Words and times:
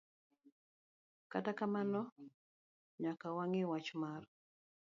Kata 1.31 1.51
kamano 1.59 2.01
nyaka 3.01 3.27
wang'i 3.35 3.63
wach 3.71 3.89
mar 4.01 4.21